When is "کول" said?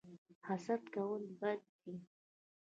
0.95-1.21